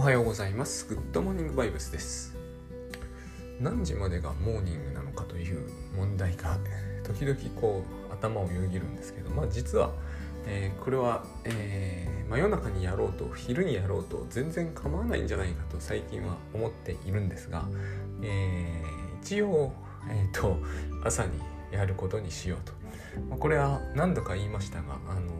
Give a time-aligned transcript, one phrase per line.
[0.00, 0.88] おはようございます。
[0.88, 2.34] グッドモーニングバイブスです。
[3.60, 6.56] 何時までがモーニングなのかという問題が
[7.04, 9.92] 時々こう頭をよぎるんですけどまあ実は、
[10.46, 17.68] えー、これは、えー、真夜中にやろうと昼にやろうと全然構わないんじゃないかと最近は思っているんですが、
[18.22, 19.70] えー、一応、
[20.08, 20.56] えーと、
[21.04, 21.32] 朝に
[21.72, 22.72] やることにしようと、
[23.28, 25.30] ま、これは何度か言いましたがあの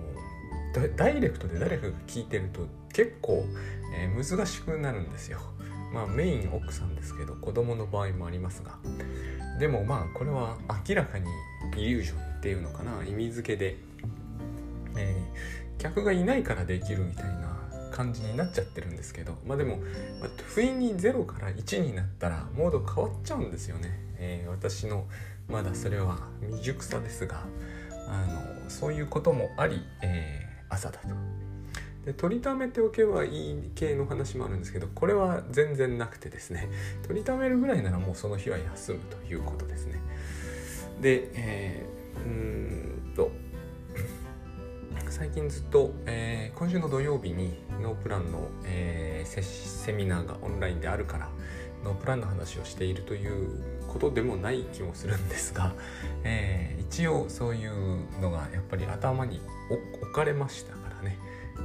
[0.96, 3.44] ダイレクトで誰かが聞いてると結構、
[3.94, 5.40] えー、難しくなるんですよ。
[5.93, 8.79] まあメイン奥さんですけど子供の場合もありますが。
[9.58, 10.57] でもまあこれは
[10.89, 11.29] 明らかに
[11.76, 13.04] イリュージョンっていうのかな。
[13.04, 13.76] 意味付けで、
[14.96, 17.57] えー、客がいないからできるみたいな
[17.93, 19.36] 感じになっちゃってるんですけど。
[19.46, 19.79] まあでも、
[20.20, 25.07] まあ、不意に0から1になったらモード変わっちゃうんですよね、えー、私の
[25.48, 27.45] まだそれは未熟さですが。
[28.09, 31.50] あのそういうこともあり、えー朝だと。
[32.05, 36.69] で取りためておけばいい系の話もあるんですけどこれは全然なくてですね。
[37.06, 40.01] 取りためるぐらいならもうその日は休むということですね。
[41.01, 43.31] でえー、うんと
[45.09, 51.28] 最近ずっと、えー、今週の土曜日にノープランの、えー、セミナーがオンラインであるから
[51.84, 53.48] ノープランの話をしているという
[53.89, 55.73] ことでもない気もするんですが、
[56.25, 57.73] えー、一応そういう
[58.21, 59.41] のがやっぱり頭に
[59.71, 60.80] 置かれました。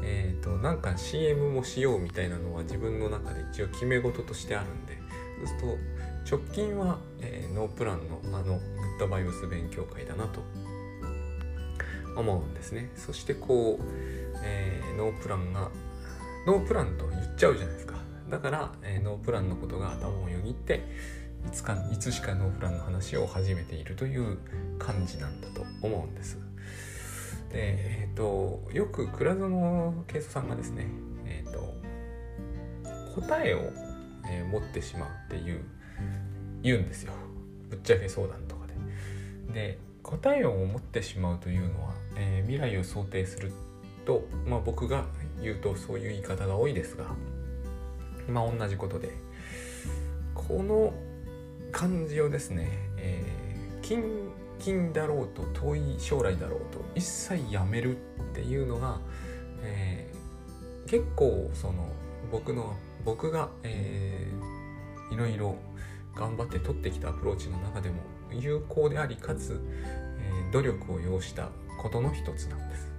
[0.04, 4.98] えーと、なんか CM もしようみたいなのは自分の中で一応決め事としてあるんで
[5.40, 8.60] そうすると直近は、えー、ノープランのあのグッ
[9.00, 10.42] ドバイブス勉強会だなと
[12.16, 13.84] 思うんですねそしてこう、
[14.44, 15.70] えー、ノープランが
[16.48, 17.96] ノープランと言っちゃうじゃないですか
[18.30, 20.84] だから、えー、ノープランのことが頭をよぎって
[21.48, 24.38] いつかいつしかノープランの話を始めているという
[24.80, 26.45] 感じなんだと思うんです。
[27.56, 30.88] で、えーと、よく倉園慶三さんがですね、
[31.26, 31.74] えーと、
[33.16, 33.60] 答えを、
[34.30, 35.64] えー、持ってしまうっていう
[36.62, 37.14] 言うんですよ
[37.70, 38.68] ぶっちゃけ相談とか
[39.48, 39.54] で。
[39.54, 43.54] で答えを持ってしまうというのは、え、未来を想定する
[44.06, 45.06] と、まあ、僕が
[45.42, 47.06] 言うとそういう言い方が多いですが
[48.30, 49.12] まあ同じことで
[50.34, 50.94] この
[51.72, 54.04] 感じをですね、えー、近
[54.60, 58.00] 近だろうと遠い将来だろうと一切やめるっ
[58.34, 59.00] ていうのが、
[59.62, 61.90] えー、結構その
[62.32, 65.58] 僕の僕が、えー、いろいろ
[66.16, 67.98] 頑張って取ってきたアプローチの中でも
[68.32, 69.62] 有効でありかつ、
[70.20, 71.50] えー、努力を要した
[71.82, 72.90] ことの一つなんです、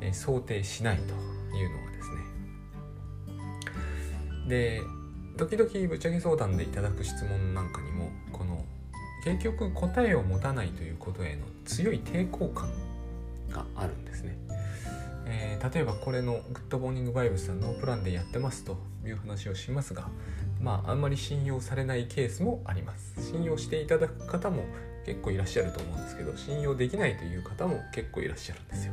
[0.00, 2.20] えー、想定しないというのはですね。
[4.48, 4.82] で
[5.36, 8.10] 時々ぶっちゃけ相談でいただく質問なんかにも
[9.24, 12.70] 結局答えを持たないということへの強い抵抗感
[13.50, 14.36] があるんですね。
[15.26, 20.08] えー、例えばこれのグッドモーニングバイブスはノープランでやってますという話をしますが
[20.60, 23.14] まああんまり信用されないケースもあります。
[23.30, 24.64] 信用していただく方も
[25.04, 28.92] 結構いらっしゃると思うんですけど信用できないという方も結構いらっしゃるんですよ、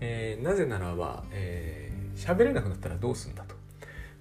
[0.00, 3.59] えー、なぜならば喋、えー、れなくなったらどうすんだと。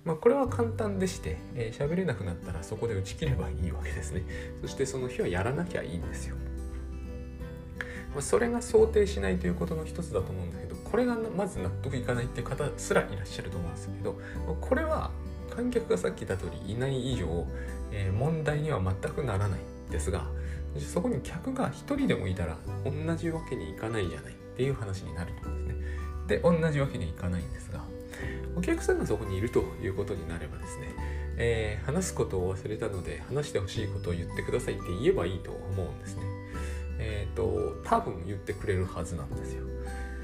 [0.06, 4.24] まあ、これは簡単でして喋、えー、れなくなったらそこで打ち切ればいいわけですね。
[4.62, 6.36] そしてその日はやらなきゃいいんですよ、
[8.14, 14.20] まあ、それが想定しないということの一つだと思うんだけどこれがまず納得いかないって方すらいらっしゃると思うんですけど
[14.62, 15.12] これは
[15.56, 17.46] 観客がさっき言った通りいない以上、
[17.92, 19.60] えー、問題には全くならない
[19.92, 20.26] ですが
[20.78, 25.86] そこに客が一人でもいたら同じわけにいかないじゃないっていう話になると思うんですね。
[26.28, 27.81] で同じわけにいかないんですが
[28.56, 30.88] お客さんがそこにいるということになればですね、
[31.38, 36.24] えー、話すことを忘れたので話してほしいことを言ってくださいって言えばいいと思うんですね。
[37.00, 39.64] えっ、ー、と多分言ってくれるはずなんですよ。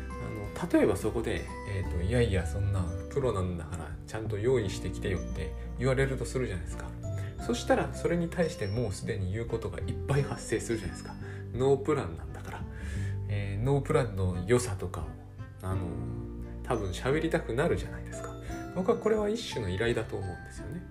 [0.09, 6.85] あの例えばそこで、えーと、いやいやそんなプロなんだからちゃんと用意してきてよって言われるとするじゃないですか。
[7.45, 11.13] そしたらそれに対してもうすでに言うことがいっぱい発生するじゃないですか。
[11.53, 12.61] ノープランなんだから。
[13.27, 15.03] えー、ノープランの良さとかを
[15.61, 15.81] あの
[16.67, 18.33] 多分喋りたくなるじゃないですか。
[18.75, 20.83] 僕はこれは一種の依頼だと思うんですよね。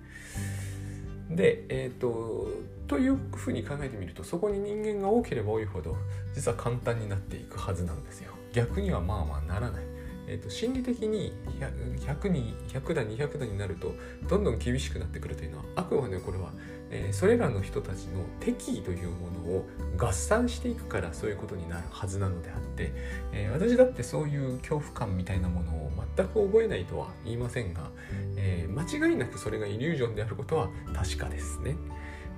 [1.31, 2.49] でえっ、ー、と
[2.87, 5.97] というふうに考えてみるとそこに人間が多ければ多いほど
[6.35, 8.33] 実は簡単になっていくはずなんですよ。
[8.53, 9.85] 逆にはまあまあならない。
[10.27, 13.93] えーと、心理的に 100, 100に100だ200だになると
[14.29, 16.51] どんどん厳しくなってくるというのはあくまでこれは、
[16.91, 19.67] え、それらの人たちの敵意というものを
[19.97, 22.93] 合算していくからそういうことになるはずなのであって、
[23.33, 27.91] え、私だってそういう恐怖感みたいなものを全く覚えないとは言いませんが、
[28.37, 31.77] えー、間違いなくそれがイリュージョンであることは確かですね。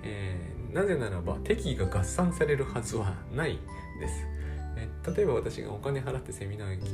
[0.02, 0.38] え
[0.72, 3.58] なぜならば敵意が合算されるはずはない
[3.98, 4.35] です。
[4.76, 6.84] え例えば私がお金払ってセミナーに聞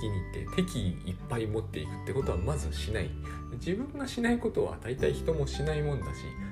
[0.00, 3.10] きに行って敵いっぱい持っていくってことはまずしない
[3.54, 6.10] 自分がしないことは大体人もしないもんだし、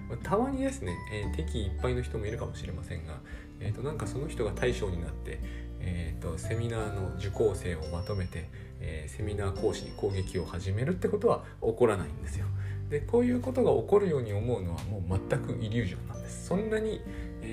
[0.08, 3.18] またまにですね、えー、敵いっぱいの人もいるかもしれませんが、
[3.60, 5.40] えーと、なんかその人が大将になって、
[5.80, 8.48] えーと、セミナーの受講生をまとめて、
[8.80, 12.46] えー、セミナー講師に攻撃を始めるってことは起こらないんですよ。
[12.90, 16.46] でこういうことが起こるように思うのはもう全くイリュージョンなんです。
[16.46, 17.00] そんなに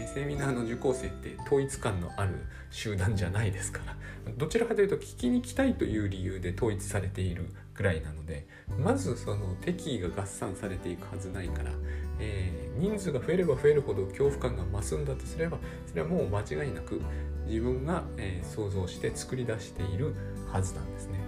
[0.01, 3.95] え、セミナーの受講生って統一感のある集団じゃないですから
[4.37, 8.45] どちらかというと聞きに来たいという理由で統一されているくらいなので
[8.79, 11.71] まずその敵意が合算されていくはずないから、
[12.19, 17.01] えー、人数が増えれば増えるほど恐怖感が増すんだとすればそれはもう間違いなく
[17.45, 20.13] 自分が、えー、想像して作り出している
[20.51, 21.19] はずなんですね。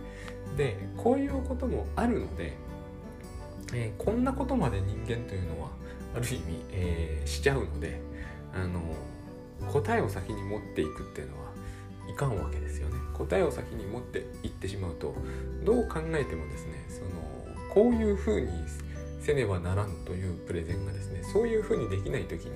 [0.58, 2.54] でこういうこともあるので、
[3.74, 5.70] えー、こんなことまで人間というのは
[6.16, 8.00] ある意味、えー、しちゃうので、
[8.56, 8.82] あの
[9.72, 11.52] 答えを先に持っていくっていうのは
[12.10, 15.14] いかんわけですよね答えを先に持っていってしまうと
[15.64, 17.10] どう考えてもですねその
[17.74, 18.48] こういうふうに
[19.20, 22.52] せねばならんというプレゼンがですねそういうふうにできない時に、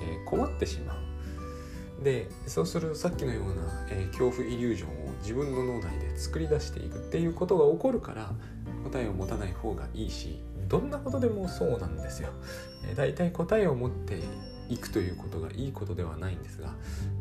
[0.00, 8.30] えー、困ってしまうでそうするとさっきのような、えー、恐怖イリュージョンを自分の脳内で作り出していくっていうことが起こるから
[8.84, 12.30] 答えを持たない方がいいしどんなことでもそうなんですよ。
[12.88, 14.18] えー、だいたい答えを持って
[14.72, 16.74] いくということがいいことではないんですが、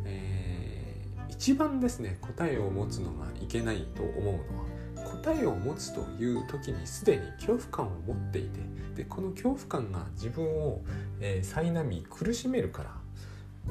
[0.06, 8.60] えー、一番ですね答えを持つのがいけないと思うのは答えを持つという時にすでに恐怖感を持っていて
[8.96, 10.82] でこの恐怖感が自分を、
[11.20, 12.92] えー、苛み苦しめるから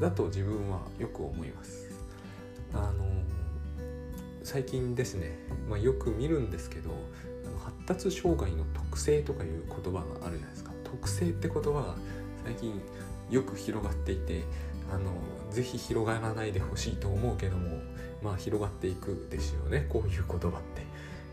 [0.01, 1.91] だと自分はよく思います。
[2.73, 3.05] あの
[4.45, 5.39] 最近ですね、
[5.69, 6.91] まあ、よく見るんですけど
[7.63, 11.95] 発達障害の特性とかいう言葉があるじゃないですか特性って言葉が
[12.45, 12.81] 最近
[13.31, 14.45] よく広がっていて
[14.93, 15.13] あの
[15.51, 17.79] ぜひ広がらないでほしいと思うけども
[18.23, 20.91] まあ広がっていくですよねこういう言葉って。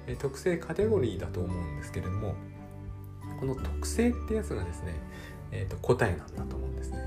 [0.08, 2.34] え特性カテゴリーだと思うんですけれども
[3.40, 4.94] この特性ってやつがですね、
[5.52, 6.98] えーと、答えなんだと思うんですね。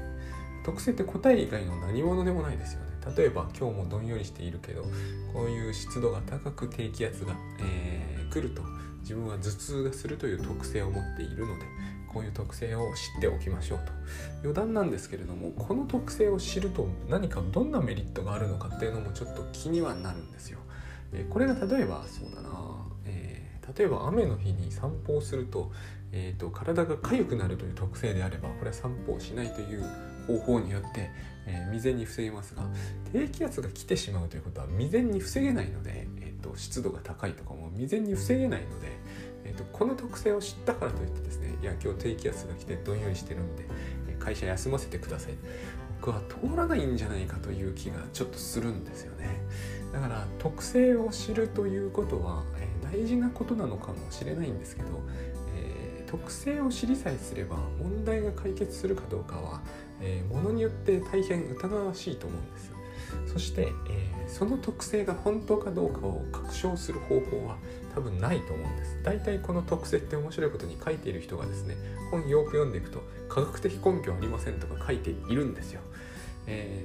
[0.64, 2.90] 特性って答え以外の何者でもないですよね。
[3.16, 4.82] 例えば今日もどんよりしているけど
[5.32, 8.62] こういう湿度が高く低気圧が、えー、来ると
[9.00, 11.64] 自分は頭痛がするという特性を持っているので
[12.12, 13.92] こういう特性を知っておきましょうと
[14.42, 20.58] 余談なんですけれどもこの特性を知ると何かどんなメリットがあるのかっていうのもちょっと気にはなるんですよ。
[21.12, 22.50] えこれが例えばそうだな、
[23.06, 25.72] えー、例えば雨の日に散歩をすると,、
[26.12, 29.84] えーと、体が痒くなるという特性であればこれは散歩をしないという
[30.26, 31.10] 方法によって、
[31.46, 32.62] えー、未然に防げますが
[33.12, 38.88] 低気圧が来てしまうということは未然に防げないので、えーと湿度が高いとかも未然に防げないので
[39.44, 43.64] えーと、この特性を知ったからといってですねいや今日低気圧が来てどんよりしてるんで
[44.18, 45.32] 会社休ませてください。
[46.00, 49.28] 僕は通らないんじゃないかという気がちょっとするんですよね。
[49.92, 54.88] だから特性を知るということは、えー、大事なことなのかもしれないんですけど、
[55.56, 59.60] えー、特性を知りさえすれば問題が解決するかどうかは、
[60.00, 62.76] えー、ものによって大変疑わしいと思うんですよ。
[63.26, 67.56] そして、えー、その特性が本当かどうかを確証する方法は
[67.94, 69.02] 多分ないと思うんです。
[69.02, 71.76] 大体この特性って面白いことに書いている人がですね
[72.10, 75.80] 本よく読んでいくと科学的根拠ありませんとか書いているんですよ、
[76.46, 76.84] え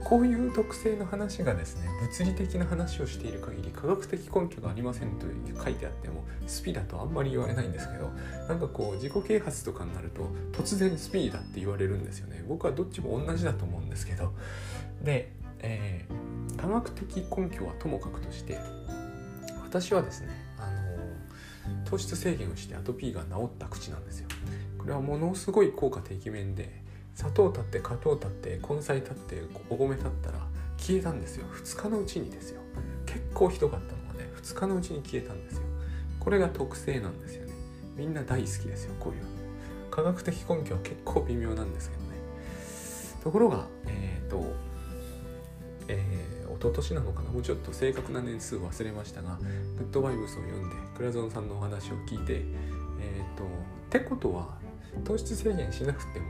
[0.00, 5.26] ー、こういう特性の話がですね物理的な話をしている限り科学的根拠がありませんと
[5.62, 8.10] 書いてあってもスピだとあんまり言われないんですけど
[8.48, 12.44] なんかこう自己啓発とかになると突然スピーだって言われるんですよね。
[12.48, 14.32] 僕はどっちも同じだと思うんですけど。
[15.02, 18.58] でえー、科学的根拠はともかくとして
[19.64, 24.28] 私はですね、あの糖質制限をしてアトピーが治った口なんですよ。
[24.78, 26.82] これはものすごい効果てきめんで
[27.14, 30.38] 砂糖立って砂糖立って根菜立ってお米立ったら
[30.78, 31.46] 消えたんですよ。
[31.52, 32.62] 2日のうちにですよ。
[33.04, 35.62] 結構ひどかったのがね2日のうちに消えたんですよ。
[36.20, 37.52] これが特性なんですよね。
[37.96, 39.22] みんな大好きですよこういう
[39.90, 42.08] 科学的根拠は結構微妙なんですけどね。
[43.22, 44.54] ところがえっ、ー、と
[45.88, 47.30] えー、一昨年なのかな？
[47.30, 49.38] もうちょっと正確な年数忘れましたが
[49.78, 52.44] グッドバイブスを読んでクラゾンさんのお話を聞いて
[53.00, 53.46] えっ、ー、とっ
[53.88, 54.58] てことは
[55.04, 56.26] 糖質制限しなくても、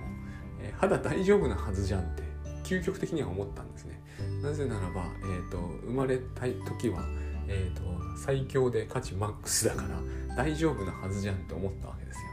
[0.60, 2.22] えー、肌大丈夫なはずじゃんって
[2.64, 4.00] 究極的には思ったんですね。
[4.42, 7.02] なぜならば、えーと、生まれたい時は、
[7.48, 7.82] えーと、
[8.16, 12.24] 最強で価値マックスだから大丈夫なはずじゃんって思ったわけですよ。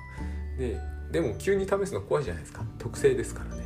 [1.12, 2.64] ででも急に試すの怖いじゃないですか。
[2.78, 3.64] 特性ですからね、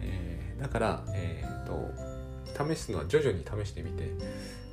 [0.00, 2.13] えー、だから、えーと
[2.56, 4.10] 試すのは徐々に試してみて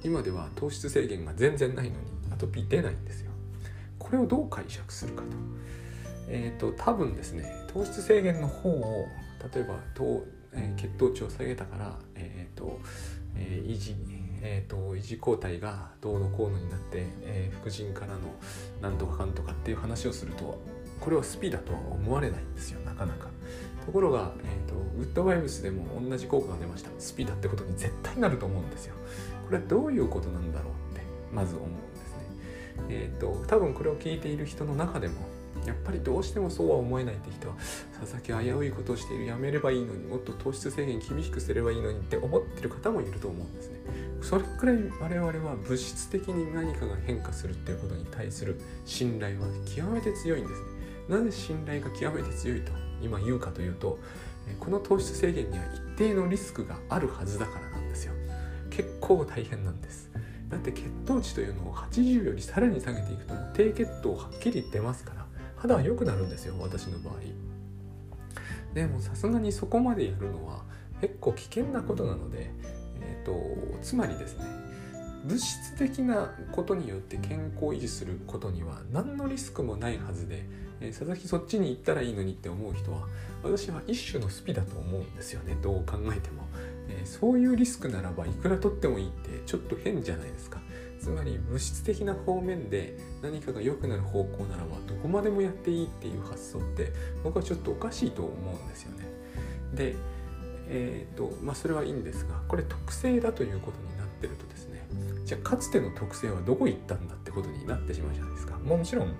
[0.03, 3.31] 今では糖質制限が全然ないのにアトピー出ないんですよ
[3.99, 5.27] これをどう解釈するかと
[6.27, 9.07] えっ、ー、と多分ですね糖質制限の方を
[9.53, 12.79] 例えば糖、えー、血糖値を下げたから、えーと
[13.35, 13.95] えー、維持
[14.43, 18.19] えーと、維持抗体がどうのこうのになって、えー、副腎からの
[18.81, 20.59] なんとかかんとかっていう話をすると
[20.99, 23.30] これはスピだとは思われないんですよなかなか。
[23.85, 28.95] ところが、えーと、ウッドバイブスでも同じ効果が出ましたスピーだってことに絶対なると思うんですよ。
[29.45, 31.01] これはどういうことなんだろうって
[31.33, 32.89] まず思うんですね。
[32.89, 35.15] えっ、ー、と多分これを聞いている人の中でも
[35.65, 37.55] やっぱりどうしてもそうは思えないって人は
[37.99, 43.79] 佐々木危ういことをしているやめればいいのにもっと糖質制限厳しくすればいいのにって思ってる方もいると思うんですね
[44.21, 50.67] それくらい我々は物質的に何かが変化するっていうことに対する信頼は極めて強いんですね
[51.09, 52.71] なぜ信頼が極めて強いと
[53.03, 53.99] 今言うかというと
[54.59, 58.13] この糖質制限には一定のリスクがあるはずだからなんですよ。
[58.69, 60.09] 結構大変なんです。
[60.49, 67.15] だって血糖値というのを80よりさらに下げていくと低血糖はっきり出ますから肌は良くなるんですよ私の場合。
[68.73, 70.63] でもさすがにそこまでやるのは
[71.01, 72.51] 結構危険なことなので、
[73.01, 73.33] えーと、
[73.81, 74.45] つまりですね
[75.25, 80.45] 物質的なことによって健康を維持することには何のリスクもないはずで、
[80.81, 83.07] え、佐々木そっちに行ったらいいのにって思う人は
[83.43, 86.43] 私は一種のスピだと思うんですよねどう考えても、
[86.89, 90.59] え、そういうリスクならばいくら取ってもいいってちょっと変じゃないですか
[90.99, 96.91] つまり物質的な方面で何かが良くなる方向ならばどこまでもやっていいっていう発想って
[97.23, 99.05] 僕はちょっとおかしいと思うんですよね。
[99.73, 99.95] で、
[100.67, 104.87] えーとまあ、それはいいんですがこれ特性だということになってるとですね
[105.25, 108.59] じゃあかつての特性はどこ行ったんだってことになってしまうじゃないですか。
[108.59, 109.15] もちろん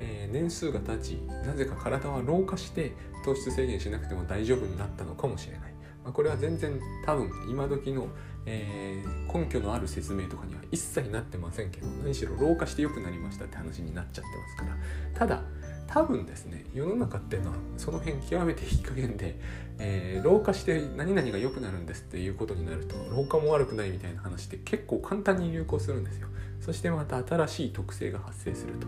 [0.00, 1.12] えー、年数が経ち
[1.46, 2.92] なぜか体は老化して
[3.24, 5.72] 糖質制限しなくても大丈夫になったのかもしれない、
[6.04, 8.08] まあ、これは全然多分今時の
[8.50, 14.76] えー、根拠のある説明とかには一切なってませんけど何しろ老化して良くなりましたって話になっちゃってますから。
[15.14, 15.42] ただ
[15.86, 19.40] 多分ですね世の中っていうのはその辺極めていい加減で、
[19.78, 26.28] えー、老化して何々が良くなるんですっていうことになると老化も悪くないみたいな話って結構簡単に流行するんですよ。
[26.60, 28.86] そしてまた新しい特性が発生すると。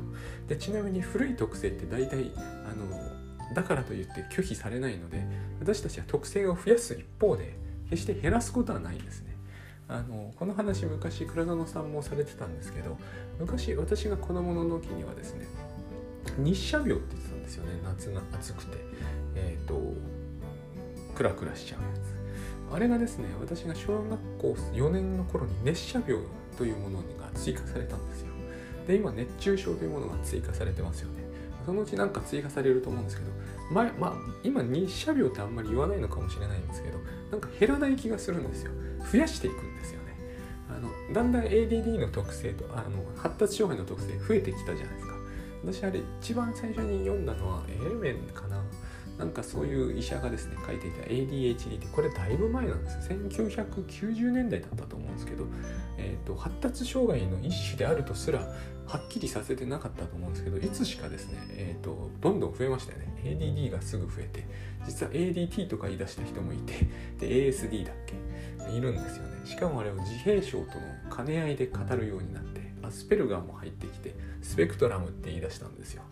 [0.49, 5.25] でちなみに古い特性って大体あのだからといって拒否されないので
[5.61, 7.57] 私たちは特性を増やす一方で
[7.91, 9.37] 決して減らすことはないんですね。
[9.89, 12.97] あのこの話昔倉園さんもされてたんですけど
[13.41, 15.47] 昔私が子供の時にはですね
[16.39, 17.73] 日射病って言ってたんですよね。
[17.85, 18.79] 夏が暑くて。
[19.35, 19.95] えっ、ー、と
[21.15, 22.75] クラクラしちゃうやつ。
[22.75, 26.23] あれがですね私が小学校4年の頃に熱射病
[26.61, 28.26] というものが追加されたんですよ。
[28.87, 31.25] で今熱中症というものが追加されてますよね。
[31.64, 33.31] そのうちなんか追加されると思うんですけど
[33.73, 36.99] 前、まあ、今日射病ってあんまり言わないのかもしれないんですけど
[37.31, 38.73] なんか減らない気がするんですよ。
[39.11, 40.17] 増やしていくんですよね。
[40.69, 45.14] あのだんだん ADD の特性とあの発達障害の特性増えてきたじゃないですか。
[45.64, 48.60] 私あれ一番最初に読んだのはエレメンかな？
[49.21, 53.11] なんかそういう医者がですね書いていた ADHD ってこれだいぶ前なんです。
[53.11, 55.45] 1990年代だったと思うんですけど、
[55.99, 63.21] えーと、発達障害の一種であるとすらはっきりさせてなかったと思うんですけどいつしかですね、えーと、どんどん増えましたよね。
[63.23, 64.47] ADD がすぐ増えて
[64.87, 68.15] 実は ADT とか言い出した人もいてで ASD だっけ？
[68.75, 69.43] いるんですよね。
[69.45, 76.03] しかもあれを自閉症との兼ね合いで語るようになってアスペルガーも入ってきてスペクトラムって言い出したんですよ。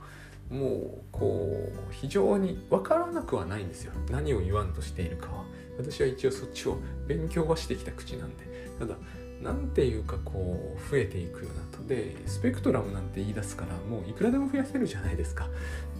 [0.50, 3.92] もうこう非常に分からなくはないんですよ。
[4.10, 5.44] 何を言わんとしているかは。
[5.78, 8.44] 私は一応そっちを勉強はしてきた口なんで。
[8.78, 8.96] ただ
[9.42, 11.84] 何ていうかこう増えていくようなと。
[11.86, 15.48] でスペクトラムなんて言い出すからもういくらでも増やせるじゃないですか。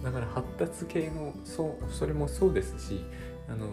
[0.03, 3.03] だから発達系のそうそれもそうですし
[3.47, 3.67] あの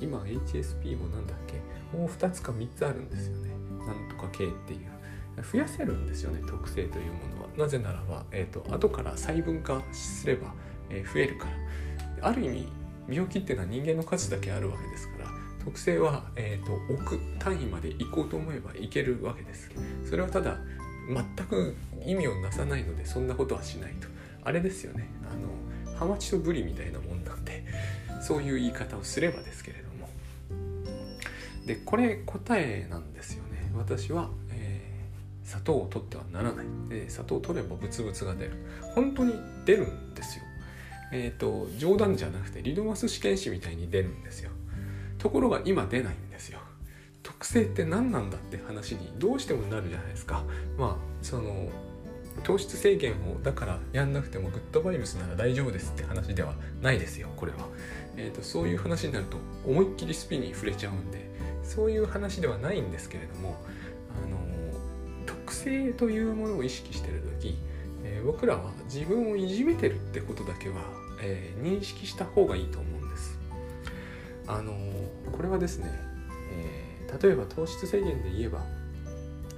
[0.00, 1.54] 今 HSP もなんだっけ。
[1.96, 3.50] もう2つか3つあるんですよね。
[3.86, 4.93] なんとか系っていう。
[5.42, 7.48] 増やせるんですよね特性というものは。
[7.56, 10.52] なぜならば、えーと、後から細分化すれば、
[10.90, 11.46] えー、増えるか
[12.20, 12.28] ら。
[12.28, 12.68] ある意味
[13.08, 15.30] 病気っていうのは人間の数だけあるわけですから
[15.64, 19.70] 特性は、えーと、億単位まで行こうと思えばいけるわけです。
[20.08, 20.58] それはただ
[21.08, 21.74] 全く
[22.04, 24.08] 意味をなさないのでそんなことはしないと。
[24.42, 25.08] あれですよね。
[25.22, 25.34] あ
[25.92, 27.64] のハマチとブリみたいなもんなんで
[28.20, 30.08] そういう言い方をすればですけれども。
[31.66, 33.70] でこれ答えなんですよね。
[33.74, 34.30] 私は
[35.54, 36.66] 砂糖を取ってはならない。
[36.88, 38.52] で砂糖を取ればブツブツが出る。
[38.94, 39.34] 本当に
[39.64, 40.44] 出るんですよ。
[41.12, 44.50] えっ、ー、と冗談じゃなくてリドマス試験紙みたいに出るんですよ。
[45.18, 46.58] ところが今出ないんですよ。
[47.22, 50.42] 特性って何なんだって話にどうしてもなるじゃないですか。
[50.76, 51.68] まあその
[52.42, 57.58] 糖質制限をだからやんなくてもグッドバイブスなら大丈夫ですって話ではないですよこれは、
[58.16, 61.30] えーと、そういう話になると思いっきりスピに触れちゃうんで
[61.62, 63.56] そういう話ではないんですけれども
[64.24, 64.43] あの
[65.64, 67.56] 性というものを意識してる時、
[68.04, 70.76] えー、僕らは自分をいじめてるってことだけは、
[71.22, 73.38] えー、認識した方がいいと思うんです。
[74.46, 75.90] あのー、これはですね、
[76.52, 78.62] え例えば糖質制限で言えば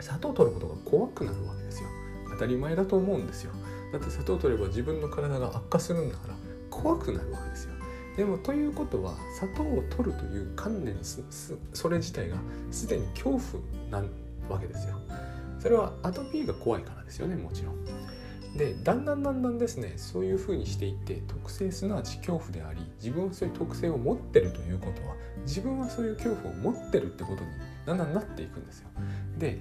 [0.00, 1.88] 砂糖を取ることが怖くなるわけですよ。
[2.30, 3.52] 当たり前だと思うんですよ。
[3.92, 6.34] だって砂糖を取れば自分の体が悪化するんだから
[6.70, 7.72] 怖くなるわけですよ。
[8.16, 10.96] でもということは砂糖を取るという観念
[11.72, 12.36] それ自体が
[12.70, 13.40] すでに恐怖
[13.90, 14.06] な
[14.48, 14.98] わけですよ。
[15.58, 17.76] それはアトピーが怖いからですよねもちろん。
[18.56, 27.50] でだんだんだんだんですねそういうふうにしていって特性すなわち恐怖であり自分はそういう特性を持ってるということは自分はそういう恐怖を持ってるってことに
[27.84, 28.88] だんだんなっていくんですよ。
[29.38, 29.58] で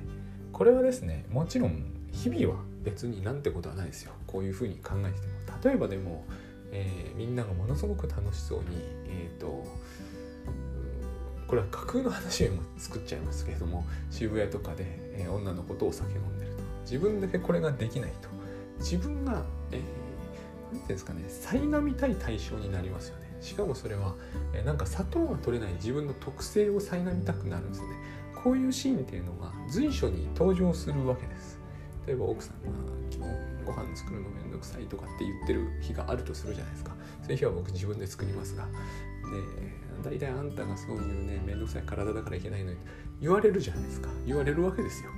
[0.53, 4.13] これはですねもちろん日々は別になんてことはないですよ。
[4.25, 5.33] こういうふうに考えてても。
[5.63, 6.25] 例えばでも、
[6.71, 8.65] えー、みんながものすごく楽しそうに
[9.07, 9.65] えっ、ー、と
[11.55, 12.47] これは架空の話を
[12.77, 14.83] 作っちゃいますけれども渋谷とかで、
[15.13, 16.57] えー、女の子とお酒飲んでると。
[16.81, 18.27] 自分だけこれができないと。
[18.79, 19.83] 自分が、えー、て
[20.73, 23.37] 言うんですかね苛みたい対象になりますよね。
[23.39, 24.15] しかもそれは、
[24.53, 27.87] えー、なんか砂糖が取れない自分の特性を苛みたくなるんですね。
[28.43, 31.57] こういうシーンっていうのが随所に登場するわけです。
[32.05, 32.69] 例えば奥さんが
[33.15, 33.31] 今日
[33.65, 36.91] ご飯作るのめんどくさいとかって言ってる日があるとするじゃないですか。
[37.21, 38.65] そういう日は僕自分で作りますが。
[38.65, 42.77] で大体あんたがそういうねめんどくさい体だからいけないのに
[43.19, 44.09] 言われるじゃないですか。
[44.25, 45.09] 言われるわけですよ。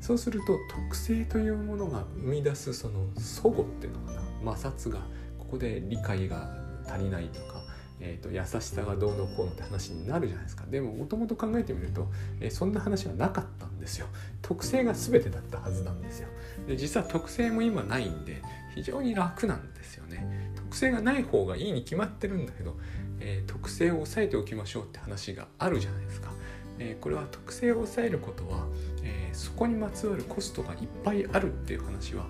[0.00, 4.22] そうすると特性というものが生み出すその祖母っていうのかな。
[4.54, 5.00] 摩擦が
[5.38, 6.48] ここで理解が
[6.86, 7.62] 足りないとか、
[8.00, 10.64] えーと、優しさがどうのこうのって話になるじゃないですか。
[10.70, 12.06] でももともと考えてみると、
[12.40, 14.06] えー、そんな話はなかったんですよ。
[14.40, 16.28] 特性が全てだったはずなんですよ。
[16.66, 18.42] で実は特性も今ないんで
[18.74, 20.52] 非常に楽なんですよね。
[20.54, 22.76] 特性がない方がいいに決まってるんだけど、
[23.20, 26.30] えー、特性を抑えておきましょうって話があるじゃないですか。
[26.78, 28.66] えー、これは特性を抑えることは、
[29.02, 32.26] えー、そこにまつわるコストがいっぱいあるっていう話は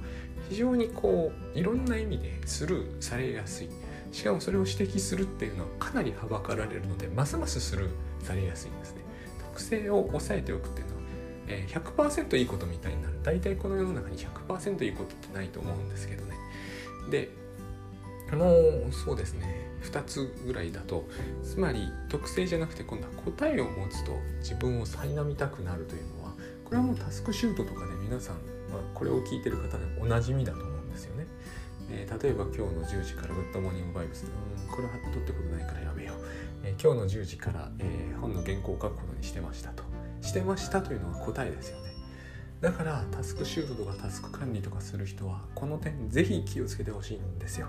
[0.48, 3.68] 非常にこういろんな意味でスルーされやすい。
[4.10, 7.90] しかもそれを指摘するっていうのはかなりはばかられるのでますますスルー
[8.24, 9.02] されやすいんですね。
[9.50, 11.02] 特性を抑えておくっていうのは、
[11.48, 13.18] え、100%いいことみたいになる。
[13.22, 16.36] 大体この世の中に100%いいことってないと思うんですけどね。
[17.10, 17.28] で
[18.30, 18.52] あの
[18.92, 19.67] そうですね。
[19.82, 21.06] 2つぐらいだと
[21.42, 26.32] つまり特性じゃなくて今度は答えを持つと自分を苛みたくなるというのは
[26.64, 28.36] これはもうタスクシュートとかで皆さん、
[28.70, 31.26] まあ、これを聞いてる方でもおなじみだと思うんですよね。
[31.90, 36.16] えー、例えば今日の10時からグッドモーニングバイブス、うん、これは取ってことないからやめよう、
[36.64, 39.82] えー、今日の10時から、えー、本の原稿を書くことにしてましたと。
[40.20, 41.88] してましたというのが答えですよね。
[42.60, 47.68] だからタスクシュートとかタスク管理とかする人はこの点ぜひ気をつけてほしいんですよ。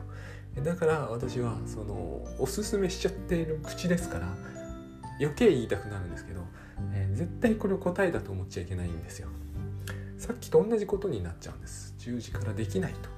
[0.56, 4.28] だから私はそのおすすめしちゃっている口ですから
[5.20, 6.42] 余計言いたくなるんですけど、
[6.94, 9.28] えー、絶対これを答えだと思っちゃいけないんですよ。
[10.18, 11.96] さっきと同じことになっちゃうんです。
[12.00, 13.10] 10時からできないと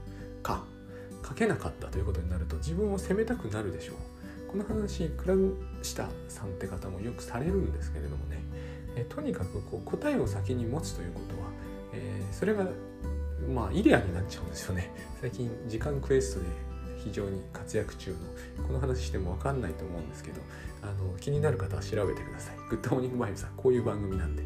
[0.43, 0.63] か
[1.27, 3.95] 書けなかったということになると自分を責めたくなるでしょう。
[4.51, 8.41] この話クラム下さんって方もよくされるんですけれどもね、
[8.95, 11.47] えとにかくこう答えを先に持つということは、
[11.93, 12.65] えー、それが
[13.53, 14.91] まあイデアになっちゃうんですよね。
[15.21, 16.70] 最近時間クエストで
[17.03, 18.17] 非常に活躍中の
[18.67, 20.41] この話しても分かんないと思うんですけど
[20.83, 22.57] あの気になる方は調べてください。
[22.69, 24.43] グッドモーニングバイブスこういう番組なんで。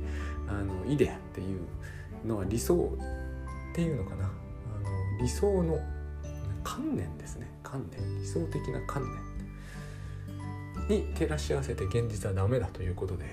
[0.47, 1.59] あのイデアっていう
[2.25, 2.75] のは理想
[3.71, 4.25] っていうのかな。
[4.25, 5.79] あの理想の
[6.63, 7.49] 観念ですね。
[7.63, 8.19] 観念。
[8.19, 9.25] 理想的な観念。
[10.87, 13.25] に照らし合わせて現実はダメだということで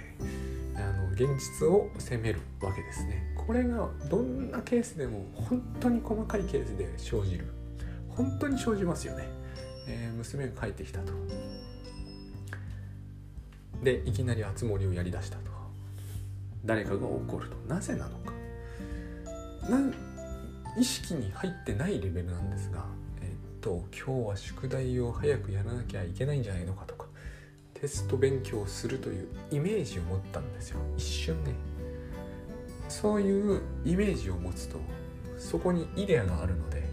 [0.74, 1.28] あの現
[1.60, 3.34] 実を責めるわけですね。
[3.46, 7.46] これがどんなケースでも本当に細かいケースで生じる。
[8.16, 9.28] 本当に生じますよね、
[9.88, 11.12] えー、娘が帰ってきたと。
[13.82, 15.50] でいきなり熱盛をやりだしたと。
[16.64, 17.56] 誰かが怒ると。
[17.66, 18.32] なぜなのか。
[19.68, 19.78] な
[20.78, 22.84] 意識に入ってないレベルなんですが
[23.20, 27.06] え、っと今日は宿題を早くやらなきゃいけないんじゃないのかとか
[27.74, 30.78] テスト勉強をするというイメージを持ったんですよ。
[30.96, 31.54] 一瞬ね。
[32.88, 34.78] そういうイメージを持つと
[35.38, 36.91] そこにイデアがあるので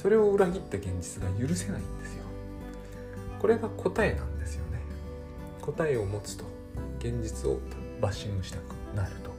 [0.00, 2.22] それを裏切った現実が許せないんですよ。
[3.40, 4.80] これが答えなんですよね。
[5.60, 6.44] 答えを持つと
[7.00, 7.58] 現実を
[8.00, 8.62] バッシングしたく
[8.94, 9.32] なると。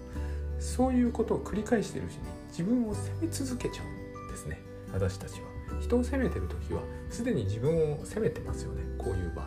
[0.60, 2.20] そういうことを繰り返しているうちに
[2.50, 4.60] 自分を責め続けちゃうんですね。
[4.92, 5.48] 私たちは。
[5.80, 8.84] 人を責めてる時はすでに自分を責めてますよね。
[8.98, 9.46] こういう場合、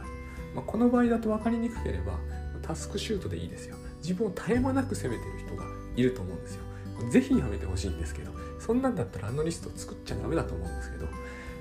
[0.54, 2.18] まあ、この場合だと分かりにくければ
[2.62, 3.76] タスクシュートでいいですよ。
[3.98, 6.62] 自分を絶え間なく責めてる人がいると思うんですよ。
[7.10, 8.32] 是非やめてほしいんですけど
[8.64, 11.06] そんなんだったらあのリスト作っちゃダメだと思うんですけど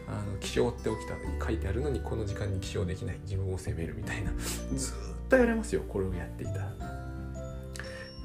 [0.08, 4.32] あの起床って起きたに書いてあるのにこの時間に起床できない自分を責めるみたいな
[4.76, 4.96] ずっ
[5.28, 6.72] とやれますよこれをやっていたら。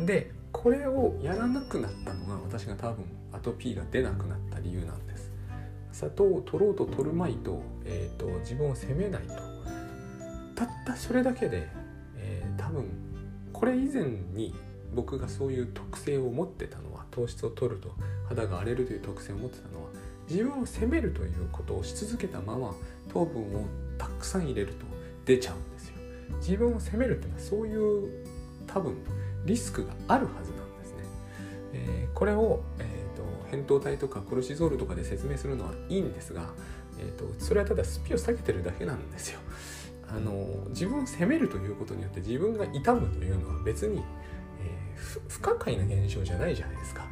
[0.05, 5.31] でこれをやらなくなったのが私が多分アトピーが出なくなった理由なんです。
[5.93, 9.33] 砂糖を取ろうと取るまいと,、えーと、自分を責めないと
[10.55, 11.67] たったそれだけで、
[12.17, 12.91] えー、多分
[13.55, 14.55] これ以前に
[14.95, 16.86] 僕がそういう特性を持ってたの
[17.17, 17.91] 糖質を取ると
[18.29, 19.91] 肌が荒れるという特性を持ってたのは
[20.29, 22.75] 自分を責めるということをし続けたまま
[23.13, 23.65] 糖分を
[23.97, 24.85] たくさん入れると
[25.25, 25.95] 出ちゃうんですよ。
[26.41, 28.27] 自分を責めるっていうのはそういう
[28.67, 28.97] 多分
[29.47, 30.97] リスクがあるはずなんですね、
[31.73, 36.51] えー、これを、えーと、扁桃体とかコルチゾールとかで説明するのはいいんですが、
[36.99, 39.41] えーと、それはただスピを下げてるだけなんですよ。
[40.09, 43.99] あの自分を責めるということによって自分が痛むというのは別に、
[44.61, 47.06] えー、不可解な現象じゃないじゃないですか。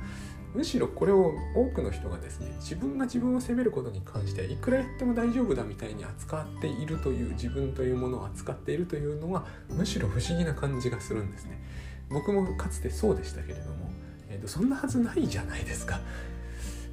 [0.54, 11.60] むしろこれを多くの人がですね自分が自分を責めることに関していくらやっても大丈夫だみたいに扱っているという自分というものを扱っているというのはむしろ不思議な感じがするんですね。
[12.08, 13.90] 僕もかつてそうでしたけれども、
[14.28, 16.00] えーと、そんなはずないじゃないですか。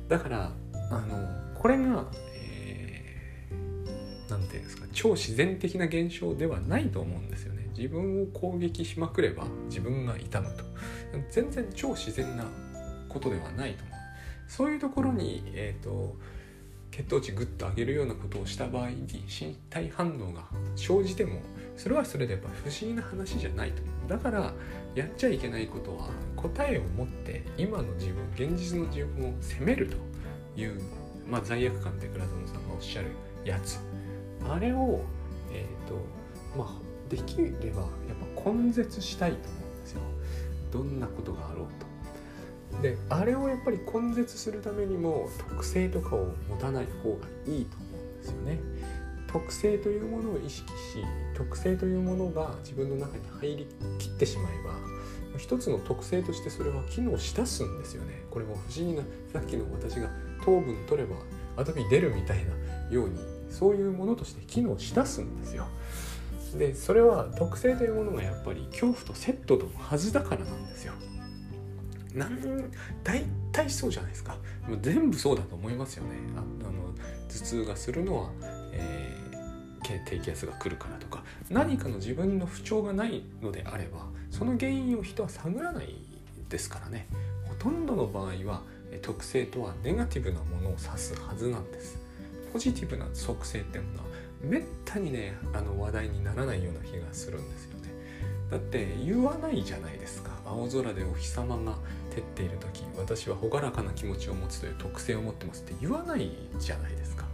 [0.08, 0.52] だから
[0.90, 7.70] あのこれが何、えー、て言うんですか超自然的な現象ではないと思うんですよね。
[7.78, 10.64] 自分を攻撃しまくれば自分が痛むと。
[11.30, 12.46] 全然超自然な
[13.12, 13.98] ことではないと思う。
[14.48, 16.16] そういうところに、えーと、
[16.92, 20.44] 血糖値グッと上げるようなことをした場合に身体反応が
[20.76, 21.40] 生じても
[21.78, 24.10] それはそれでやっぱ不思議な話じゃないと思う。
[24.10, 24.54] だから
[24.94, 29.96] やっちゃいけないことは答えを持って今の自分現実の自分を責めると
[30.60, 30.82] いう、
[31.30, 33.08] まあ、罪悪感って倉園さんがおっしゃる
[33.46, 33.80] やつ。
[34.50, 35.02] あれを、
[35.54, 35.96] えーと
[36.58, 40.02] まあ、できればやっぱ根絶したいと思うんですよ。
[40.74, 41.91] どんなことがあろうと
[42.82, 48.60] であれをやっぱり根絶するためにも特性とかを持たない方がいいと思うんですよね。
[49.28, 50.74] 特性というものを意識し
[51.36, 58.24] 特性というものが自分の中に入りきってしまえば一つの特性としてそれは機能しだすんですよね。
[58.30, 60.10] これも不思議なさっきの私が
[60.44, 61.16] 糖分取れば
[61.56, 62.52] アトピー出るみたいな
[62.94, 65.68] ようにそういうものとして機能しだすんですよ。
[66.58, 70.94] でそれは特性というものがやっぱり恐怖とセットのはずだからなんですよ。
[72.14, 72.72] なん。
[73.04, 74.38] 大体そうじゃないですか。
[74.68, 76.12] もう全部そうだと思いますよね。
[76.36, 76.94] ああの
[77.28, 78.30] 頭痛がするのは、
[78.74, 81.24] えー、低気圧が来るからとか。
[81.50, 85.96] 何かの自分の不調がないのであればその原因を人は探らない
[86.50, 87.08] ですからね。
[87.48, 88.62] ほとんどの場合は
[89.02, 91.98] 特性とはネガティブなものを指すはずなんです。
[92.52, 94.06] ポジティブな属性っていうのは
[94.42, 97.90] めったにねあの話題にならないような気がするんですよね。
[98.50, 100.32] だって言わないじゃないですか。
[100.46, 101.78] 青空でお日様が
[102.12, 107.26] 照っている時私は朗らかな気持ちを持つという特性を持ってますって言わないじゃないですか。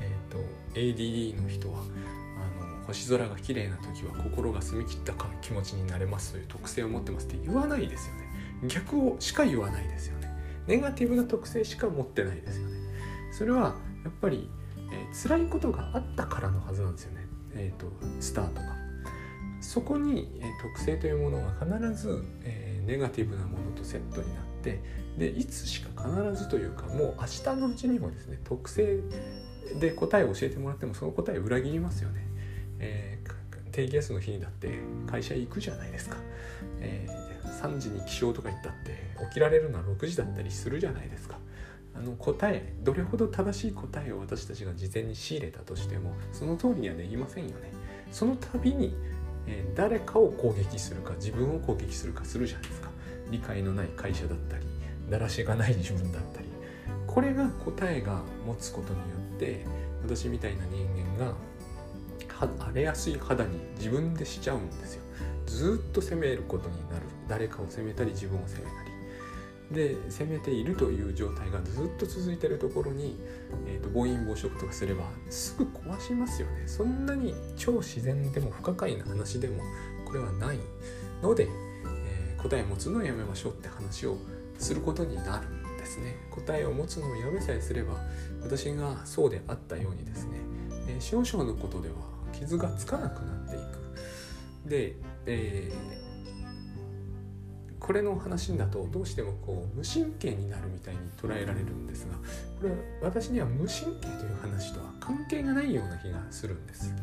[0.00, 0.38] えっ、ー、と
[0.74, 8.68] ADD の人はあの星空が綺麗な時は心が澄み切った気持ちになれますという特性を持ってますって言わないですよね。
[8.68, 10.28] 逆をしか言わないですよね。
[10.66, 12.76] ネガティブな特性しか持ってないですよね。
[13.32, 14.50] それはやっぱり、
[14.92, 17.26] えー、辛いことがあったからのはずなんですよね。
[17.54, 17.86] えっ、ー、と
[18.20, 18.76] スタートが。
[19.60, 24.80] そこに、えー、特性というものが必ず、えーネガティブなものとセットになって
[25.18, 29.00] でいつしか必ずというかもう明日のうちにもですね特性
[29.78, 32.26] で答えを教えてもらってもその答えを裏切りますよね。
[32.80, 33.32] えー、
[33.72, 36.16] 低気圧の日にだって会社行くじゃないですか。
[36.80, 41.38] えー、3時に起床とか言ったって起きられるのは6時だったりするじゃないですか。
[41.94, 47.72] あの答えどれほど正しい答えを私たちが事前に仕入れたとしてもその通りにはできませんよね。
[48.10, 48.96] その度に
[49.48, 52.90] え、誰かを攻撃するか自分を攻撃するかするじゃないですか。
[53.30, 54.64] 理解のない会社だったり
[55.10, 56.48] だらしがない自分だったり。
[57.06, 59.06] これが答えが持つことによ
[59.36, 59.64] って
[60.02, 60.86] 私みたいな人
[61.18, 61.34] 間が
[62.38, 65.02] 荒れやすい肌に自分でしちゃうんですよ。
[65.46, 67.02] ずっと責めることになる。
[67.28, 68.77] 誰かを責めたり自分を責めた
[69.72, 73.18] で攻めているという状態がずっと続いてるところに、
[73.66, 76.66] えーと、暴飲暴食とかすればすぐ壊しますよね。
[76.66, 79.62] そんなに超自然でも不可解な話でも
[80.06, 80.58] これはない
[81.22, 84.16] ので、えー、答えを持つのをやめましょうって話を
[84.58, 86.16] することになるんですね。
[86.30, 87.94] 答えを持つのをやめさえすれば
[88.42, 90.38] 私がそうであったようにですね、
[90.88, 91.94] えー、少々のことでは
[92.32, 93.58] 傷がつかなくなってい
[94.64, 94.68] く。
[94.70, 96.07] で、えー
[97.88, 102.16] これの話だとどうしてもこう無神経になるみたいに捉えられるんですが
[102.60, 106.94] これは私には無神経という話とは関係がないような気がするんです。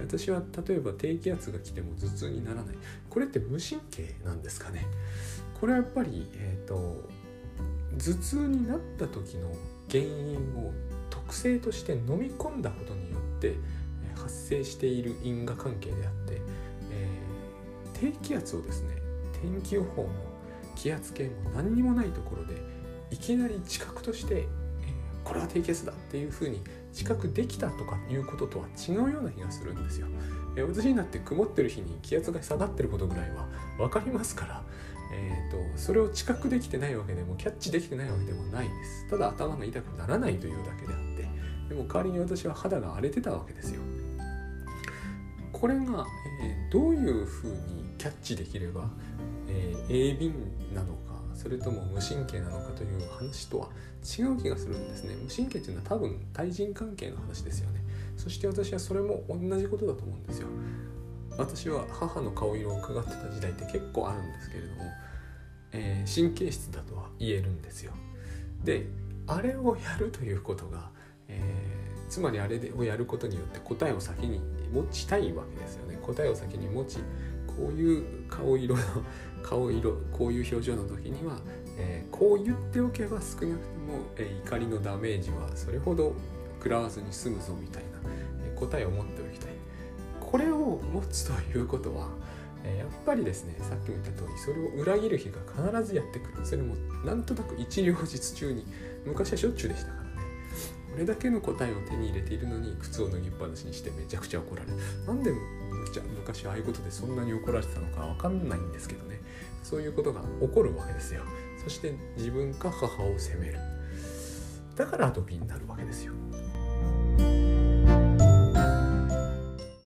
[0.00, 2.76] 私は例えば低気圧が来ても頭痛にならない。
[3.10, 4.86] これって無神経なんですかね？
[5.60, 7.10] これはやっぱり、えーと、
[7.98, 9.52] 頭痛になった時の
[9.90, 10.72] 原因を
[11.10, 13.56] 特性として飲み込んだことによって
[14.16, 16.40] 発生している因果関係であって、
[16.90, 19.01] えー、低気圧をですね
[19.42, 20.08] 天気予報も
[20.76, 22.54] 気圧計も何にもないところで
[23.10, 24.46] いきなり知覚として、えー、
[25.24, 30.06] これは低気圧だっていうふうに知覚できたとかいうこととは違うような気がするんですよ。
[30.56, 34.62] えー、私になって曇ってる日に気圧が下がってることぐらいは分かりますから、
[35.14, 41.28] えーと、それを知覚できてないわけでもキャッチできてないわけでもないですただ頭が痛くならないというだけであって
[41.68, 43.80] でも代わりに私は肌が荒れてたわけですよ
[45.52, 46.06] これが、
[46.42, 48.90] えー、どういうふうにキャッチできれば、
[49.48, 50.34] えー、鋭敏
[50.74, 53.68] なのかそれとも無神経なのかという話とは
[54.02, 55.14] 違う気がするんですね。
[55.16, 57.82] 無神経というのは多分対人関係の話ですよね。
[58.16, 60.48] そして私はそれも同じことだと思うんですよ。
[61.38, 64.82] 私は母の顔色を伺ってた時代って結構あるんですけれども、
[65.72, 67.92] えー、神経質だとは言えるんですよ。
[68.64, 68.86] で
[69.26, 70.90] あれをやるということが、
[71.28, 74.40] えー、つまりあれをやることによって答えを先に
[74.72, 75.98] 持ちたいわけですよね。
[76.02, 76.98] 答えを先に持ち
[77.62, 78.82] こういう顔色の
[79.40, 81.38] 顔色こういう表情の時には、
[81.78, 83.56] えー、こう言っておけば少なくとも、
[84.16, 86.14] えー、怒りのダメージはそれほど
[86.58, 87.88] 食らわずに済むぞみたいな、
[88.44, 89.50] えー、答えを持っておきたい。
[90.20, 92.08] これを持つということは、
[92.64, 95.38] えやっぱりですねさっきも言った通りそれを裏切る日が
[95.70, 96.46] 必ずやってくる。
[96.46, 98.64] それもなんとなく一両日中に
[99.04, 100.01] 昔はしょっちゅうでしたから。
[100.92, 104.76] これだけの答えを手に入れているのに靴を脱ぎっぱなしにしてめちゃくちゃ怒られる。
[105.06, 105.32] なんで
[105.92, 109.20] じゃ昔ああいうことでそんなに怒られてたのかわかんないんですけどね。
[109.62, 111.22] そういうことが起こるわけですよ。
[111.64, 113.58] そして自分か母を責める。
[114.76, 116.12] だからアトピーになるわけですよ。